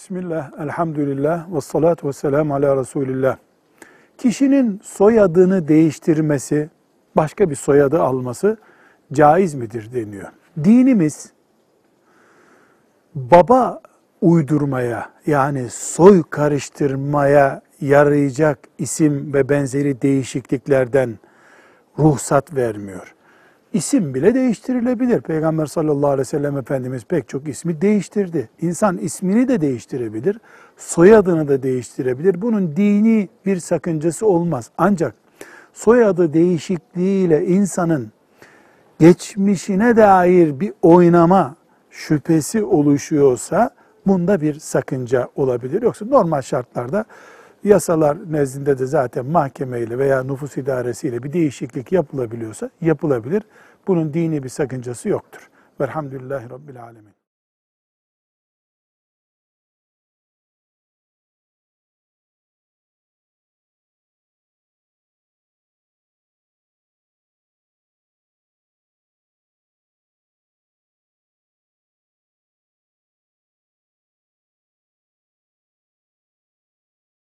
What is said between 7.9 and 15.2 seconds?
alması caiz midir deniyor. Dinimiz baba uydurmaya